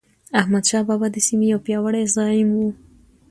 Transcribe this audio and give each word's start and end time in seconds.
احمدشاه 0.39 0.83
بابا 0.87 1.07
د 1.11 1.17
سیمې 1.27 1.45
یو 1.53 1.59
پیاوړی 1.65 2.03
زعیم 2.15 2.49
و. 2.53 2.57